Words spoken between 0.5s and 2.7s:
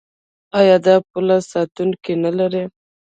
آیا دا پوله ساتونکي نلري؟